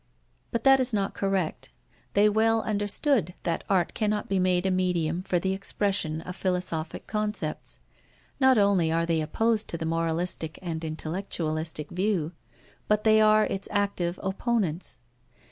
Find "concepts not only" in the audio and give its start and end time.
7.05-8.91